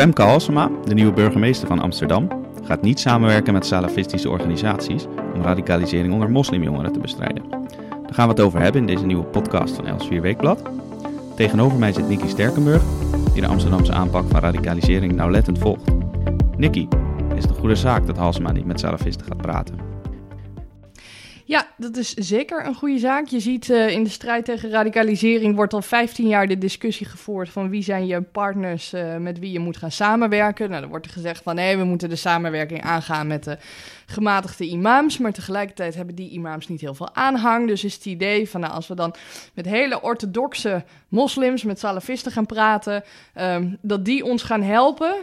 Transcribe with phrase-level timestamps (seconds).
[0.00, 2.28] Femke Halsema, de nieuwe burgemeester van Amsterdam,
[2.64, 7.50] gaat niet samenwerken met salafistische organisaties om radicalisering onder moslimjongeren te bestrijden.
[7.50, 10.62] Daar gaan we het over hebben in deze nieuwe podcast van Els4 Weekblad.
[11.36, 12.82] Tegenover mij zit Nicky Sterkenburg,
[13.32, 15.90] die de Amsterdamse aanpak van radicalisering nauwlettend volgt.
[16.56, 16.88] Nicky,
[17.36, 19.89] is het een goede zaak dat Halsema niet met salafisten gaat praten?
[21.50, 23.26] Ja, dat is zeker een goede zaak.
[23.26, 27.48] Je ziet uh, in de strijd tegen radicalisering wordt al 15 jaar de discussie gevoerd
[27.48, 30.68] van wie zijn je partners uh, met wie je moet gaan samenwerken.
[30.68, 33.58] Nou, dan wordt er gezegd van nee, we moeten de samenwerking aangaan met de
[34.06, 35.18] gematigde imams.
[35.18, 37.66] Maar tegelijkertijd hebben die imams niet heel veel aanhang.
[37.66, 39.14] Dus is het idee van nou, als we dan
[39.54, 43.04] met hele orthodoxe moslims, met salafisten gaan praten,
[43.40, 45.14] um, dat die ons gaan helpen.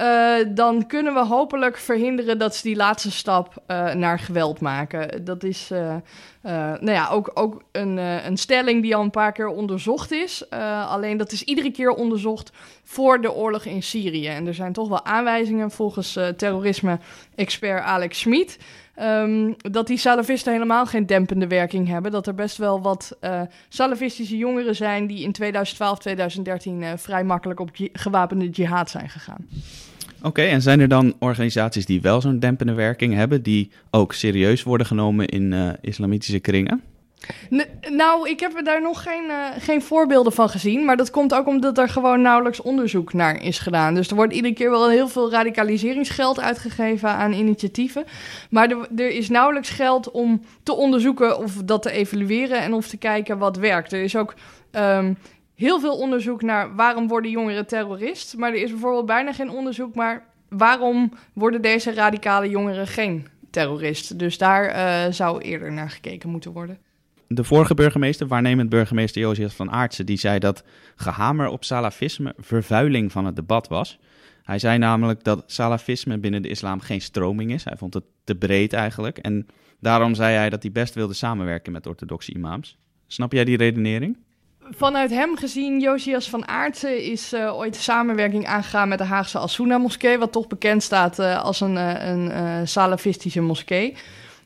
[0.00, 5.24] Uh, dan kunnen we hopelijk verhinderen dat ze die laatste stap uh, naar geweld maken.
[5.24, 5.94] Dat is uh,
[6.42, 10.50] nou ja, ook, ook een, een stelling die al een paar keer onderzocht is.
[10.88, 12.50] alleen dat is iedere keer onderzocht
[12.84, 14.26] voor de oorlog in Syrië.
[14.26, 18.58] En er zijn toch wel aanwijzingen volgens terrorisme-expert Alex Schmid.
[19.00, 22.10] Um, dat die salafisten helemaal geen dempende werking hebben.
[22.10, 23.16] Dat er best wel wat
[23.68, 29.46] salafistische jongeren zijn die in 2012, 2013 vrij makkelijk op gewapende jihad zijn gegaan.
[30.22, 34.62] Oké, en zijn er dan organisaties die wel zo'n dempende werking hebben, die ook serieus
[34.62, 36.82] worden genomen in uh, islamitische kringen?
[37.90, 40.84] Nou, ik heb er daar nog geen, uh, geen voorbeelden van gezien.
[40.84, 43.94] Maar dat komt ook omdat er gewoon nauwelijks onderzoek naar is gedaan.
[43.94, 48.04] Dus er wordt iedere keer wel heel veel radicaliseringsgeld uitgegeven aan initiatieven.
[48.50, 52.96] Maar er, is nauwelijks geld om te onderzoeken of dat te evalueren en of te
[52.96, 53.92] kijken wat werkt.
[53.92, 54.34] Er is ook
[54.72, 55.16] um,
[55.54, 58.36] heel veel onderzoek naar waarom worden jongeren terrorist.
[58.36, 64.18] Maar er is bijvoorbeeld bijna geen onderzoek naar waarom worden deze radicale jongeren geen terrorist.
[64.18, 66.78] Dus daar uh, zou eerder naar gekeken moeten worden.
[67.34, 70.64] De vorige burgemeester, waarnemend burgemeester Josias van Aartsen, die zei dat
[70.96, 73.98] gehamer op salafisme vervuiling van het debat was.
[74.42, 77.64] Hij zei namelijk dat salafisme binnen de islam geen stroming is.
[77.64, 79.18] Hij vond het te breed eigenlijk.
[79.18, 79.46] En
[79.80, 82.78] daarom zei hij dat hij best wilde samenwerken met orthodoxe imams.
[83.06, 84.16] Snap jij die redenering?
[84.70, 89.78] vanuit hem gezien, Josias van Aartsen is uh, ooit samenwerking aangegaan met de Haagse Asuna
[89.78, 93.96] moskee, wat toch bekend staat uh, als een, uh, een salafistische moskee.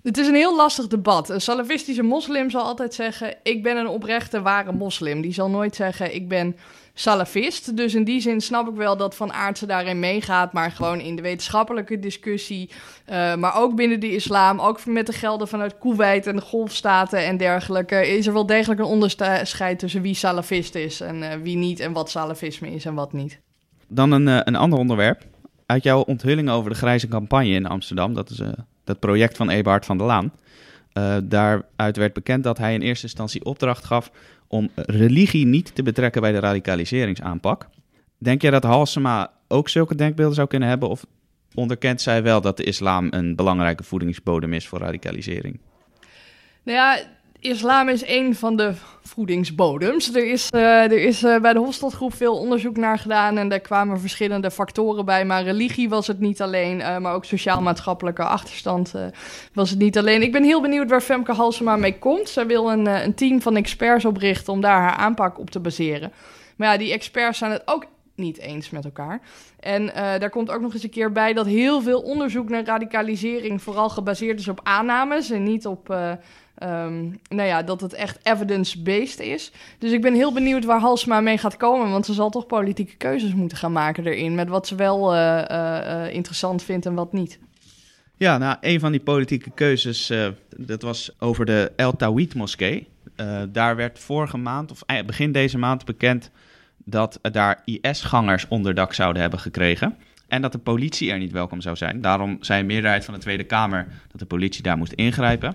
[0.06, 1.28] Het is een heel lastig debat.
[1.28, 5.20] Een salafistische moslim zal altijd zeggen: Ik ben een oprechte, ware moslim.
[5.20, 6.56] Die zal nooit zeggen: Ik ben
[6.94, 7.76] salafist.
[7.76, 10.52] Dus in die zin snap ik wel dat Van Aartsen daarin meegaat.
[10.52, 12.70] Maar gewoon in de wetenschappelijke discussie.
[13.10, 14.60] Uh, maar ook binnen de islam.
[14.60, 18.08] Ook met de gelden vanuit Kuwait en de golfstaten en dergelijke.
[18.16, 21.80] Is er wel degelijk een onderscheid tussen wie salafist is en uh, wie niet.
[21.80, 23.40] En wat salafisme is en wat niet.
[23.88, 25.22] Dan een, uh, een ander onderwerp.
[25.66, 28.14] Uit jouw onthulling over de grijze campagne in Amsterdam.
[28.14, 28.40] Dat is
[28.86, 30.32] dat project van Eberhard van der Laan.
[31.24, 34.10] daaruit werd bekend dat hij in eerste instantie opdracht gaf
[34.48, 37.68] om religie niet te betrekken bij de radicaliseringsaanpak.
[38.18, 40.88] Denk jij dat Halsema ook zulke denkbeelden zou kunnen hebben?
[40.88, 41.06] Of
[41.54, 45.60] onderkent zij wel dat de islam een belangrijke voedingsbodem is voor radicalisering?
[46.62, 46.98] Nou ja,
[47.48, 50.14] islam is een van de voedingsbodems.
[50.14, 53.60] Er is, uh, er is uh, bij de Hofstadgroep veel onderzoek naar gedaan en daar
[53.60, 55.24] kwamen verschillende factoren bij.
[55.24, 58.94] Maar religie was het niet alleen, uh, maar ook sociaal-maatschappelijke achterstand
[59.52, 60.22] was het niet alleen.
[60.22, 62.28] Ik ben heel benieuwd waar Femke Halsema mee komt.
[62.28, 66.12] Zij wil een, een team van experts oprichten om daar haar aanpak op te baseren.
[66.56, 69.20] Maar ja, die experts zijn het ook niet eens met elkaar.
[69.60, 73.62] En daar komt ook nog eens een keer bij dat heel veel onderzoek naar radicalisering
[73.62, 75.96] vooral gebaseerd is op aannames en niet op
[76.62, 79.52] um, nou ja, dat het echt evidence-based is.
[79.78, 81.90] Dus ik ben heel benieuwd waar Halsma mee gaat komen.
[81.90, 84.34] Want ze zal toch politieke keuzes moeten gaan maken erin.
[84.34, 87.38] Met wat ze wel uh, uh, interessant vindt en wat niet.
[88.16, 90.12] Ja, nou, een van die politieke keuzes,
[90.56, 92.88] dat was over de El Tawhid moskee.
[93.48, 96.30] daar werd vorige maand, of begin deze maand, bekend
[96.84, 99.96] dat daar IS-gangers onderdak zouden hebben gekregen.
[100.28, 102.00] En dat de politie er niet welkom zou zijn.
[102.00, 105.52] Daarom zei een meerderheid van de Tweede Kamer dat de politie daar moest ingrijpen.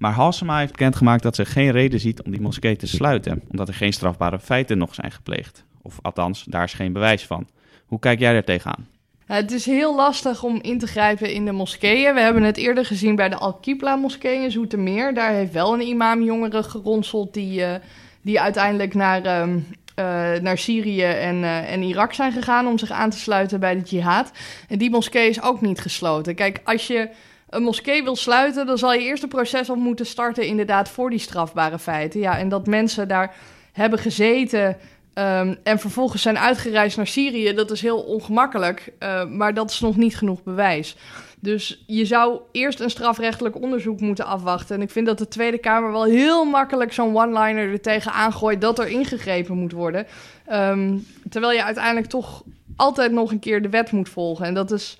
[0.00, 3.68] Maar Halsema heeft bekendgemaakt dat ze geen reden ziet om die moskee te sluiten, omdat
[3.68, 5.64] er geen strafbare feiten nog zijn gepleegd.
[5.82, 7.48] Of althans, daar is geen bewijs van.
[7.86, 8.88] Hoe kijk jij daar tegenaan?
[9.26, 12.14] Het is heel lastig om in te grijpen in de moskeeën.
[12.14, 15.14] We hebben het eerder gezien bij de Al-Qibla-moskee in Zoetermeer.
[15.14, 17.74] Daar heeft wel een imam jongeren geronseld die, uh,
[18.22, 22.90] die uiteindelijk naar, uh, uh, naar Syrië en, uh, en Irak zijn gegaan om zich
[22.90, 24.30] aan te sluiten bij de jihad.
[24.68, 26.34] En die moskee is ook niet gesloten.
[26.34, 27.08] Kijk, als je
[27.50, 31.10] een moskee wil sluiten, dan zal je eerst een proces op moeten starten, inderdaad, voor
[31.10, 32.20] die strafbare feiten.
[32.20, 33.34] Ja, en dat mensen daar
[33.72, 34.76] hebben gezeten
[35.14, 39.80] um, en vervolgens zijn uitgereisd naar Syrië, dat is heel ongemakkelijk, uh, maar dat is
[39.80, 40.96] nog niet genoeg bewijs.
[41.42, 44.76] Dus je zou eerst een strafrechtelijk onderzoek moeten afwachten.
[44.76, 48.60] En ik vind dat de Tweede Kamer wel heel makkelijk zo'n one-liner er tegen aangooit
[48.60, 50.06] dat er ingegrepen moet worden.
[50.52, 52.42] Um, terwijl je uiteindelijk toch
[52.76, 54.46] altijd nog een keer de wet moet volgen.
[54.46, 54.96] En dat is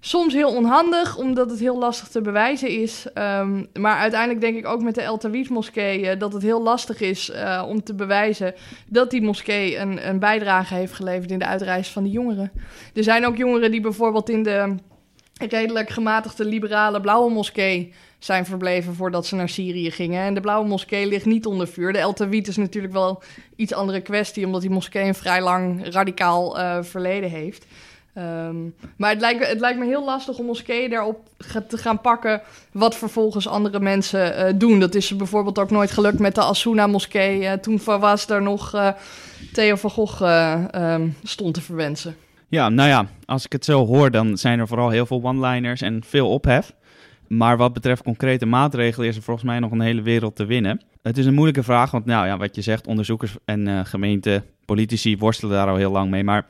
[0.00, 3.06] soms heel onhandig, omdat het heel lastig te bewijzen is.
[3.14, 6.62] Ehm, maar uiteindelijk denk ik ook met de El Tawhid moskee uh, dat het heel
[6.62, 8.54] lastig is uh, om te bewijzen
[8.88, 12.52] dat die moskee een, een bijdrage heeft geleverd in de uitreis van de jongeren.
[12.94, 14.74] Er zijn ook jongeren die bijvoorbeeld in de
[15.48, 20.22] redelijk gematigde liberale blauwe moskee zijn verbleven voordat ze naar Syrië gingen.
[20.22, 21.92] En de Blauwe Moskee ligt niet onder vuur.
[21.92, 23.22] De El is natuurlijk wel
[23.56, 27.66] iets andere kwestie, omdat die moskee een vrij lang radicaal uh, verleden heeft.
[28.18, 31.28] Um, maar het lijkt, het lijkt me heel lastig om moskeeën daarop
[31.68, 32.42] te gaan pakken
[32.72, 34.80] wat vervolgens andere mensen uh, doen.
[34.80, 37.40] Dat is bijvoorbeeld ook nooit gelukt met de Asuna moskee.
[37.40, 38.88] Uh, toen was er nog uh,
[39.52, 40.22] Theo van Gogh
[40.74, 42.16] um, stond te verwensen.
[42.48, 45.80] Ja, nou ja, als ik het zo hoor, dan zijn er vooral heel veel one-liners
[45.80, 46.72] en veel ophef.
[47.26, 50.80] Maar wat betreft concrete maatregelen is er volgens mij nog een hele wereld te winnen.
[51.02, 54.42] Het is een moeilijke vraag, want nou ja, wat je zegt, onderzoekers en uh, gemeente,
[54.64, 56.24] politici worstelen daar al heel lang mee.
[56.24, 56.46] Maar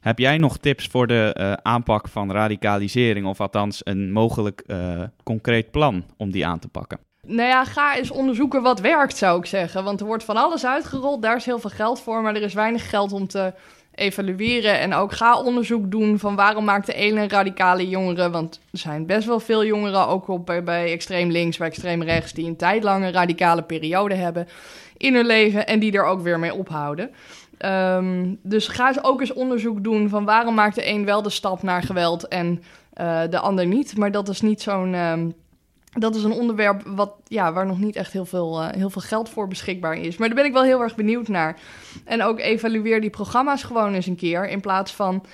[0.00, 5.02] heb jij nog tips voor de uh, aanpak van radicalisering, of althans een mogelijk uh,
[5.22, 6.98] concreet plan om die aan te pakken?
[7.26, 9.84] Nou ja, ga eens onderzoeken wat werkt, zou ik zeggen.
[9.84, 12.54] Want er wordt van alles uitgerold, daar is heel veel geld voor, maar er is
[12.54, 13.52] weinig geld om te
[13.94, 14.78] evalueren.
[14.78, 18.32] En ook ga onderzoek doen van waarom maakt de ene radicale jongeren...
[18.32, 22.02] want er zijn best wel veel jongeren, ook op, bij, bij extreem links, bij extreem
[22.02, 22.32] rechts...
[22.32, 24.48] die een tijdlange radicale periode hebben
[24.96, 27.10] in hun leven en die er ook weer mee ophouden.
[27.64, 31.30] Um, dus ga eens ook eens onderzoek doen van waarom maakt de een wel de
[31.30, 32.62] stap naar geweld en
[33.00, 33.96] uh, de ander niet.
[33.96, 34.94] Maar dat is niet zo'n...
[34.94, 35.34] Um,
[35.92, 39.02] dat is een onderwerp wat, ja, waar nog niet echt heel veel, uh, heel veel
[39.02, 40.16] geld voor beschikbaar is.
[40.16, 41.56] Maar daar ben ik wel heel erg benieuwd naar.
[42.04, 44.48] En ook evalueer die programma's gewoon eens een keer.
[44.48, 45.24] In plaats van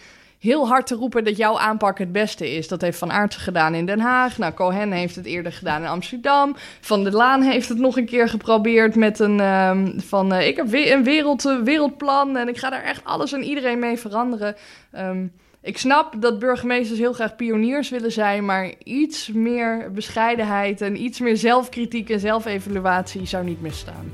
[0.45, 2.69] heel hard te roepen dat jouw aanpak het beste is.
[2.69, 4.39] Dat heeft Van Aertsen gedaan in Den Haag.
[4.39, 6.57] Nou, Cohen heeft het eerder gedaan in Amsterdam.
[6.81, 9.41] Van der Laan heeft het nog een keer geprobeerd met een...
[9.41, 13.33] Um, van, uh, ik heb een wereld, uh, wereldplan en ik ga daar echt alles
[13.33, 14.55] en iedereen mee veranderen.
[14.99, 15.33] Um,
[15.63, 21.21] ik snap dat burgemeesters heel graag pioniers willen zijn, maar iets meer bescheidenheid en iets
[21.21, 24.13] meer zelfkritiek en zelfevaluatie zou niet misstaan.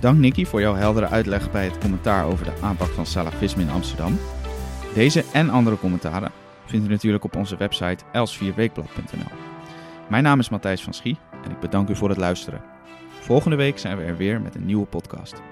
[0.00, 3.70] Dank Nicky voor jouw heldere uitleg bij het commentaar over de aanpak van salafisme in
[3.70, 4.18] Amsterdam.
[4.96, 6.32] Deze en andere commentaren
[6.64, 9.36] vindt u natuurlijk op onze website els4weekblad.nl.
[10.08, 12.62] Mijn naam is Matthijs van Schie en ik bedank u voor het luisteren.
[13.20, 15.42] Volgende week zijn we er weer met een nieuwe podcast.